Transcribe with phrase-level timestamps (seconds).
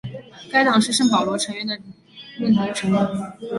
[0.51, 1.37] 该党是圣保罗
[2.39, 2.99] 论坛的成员。